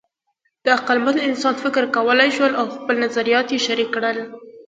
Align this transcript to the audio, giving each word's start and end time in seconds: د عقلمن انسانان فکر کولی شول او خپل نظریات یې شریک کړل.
د 0.63 0.65
عقلمن 0.77 1.15
انسانان 1.27 1.61
فکر 1.63 1.83
کولی 1.95 2.29
شول 2.37 2.51
او 2.59 2.65
خپل 2.75 2.95
نظریات 3.05 3.47
یې 3.53 3.59
شریک 3.67 3.89
کړل. 3.95 4.17